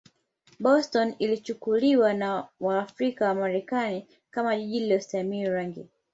Boston 0.59 1.15
ilichukuliwa 1.19 2.13
na 2.13 2.47
Waafrika-Wamarekani 2.61 4.07
kama 4.31 4.57
jiji 4.57 4.79
lisilostahimili 4.79 5.49
rangi. 5.49 5.87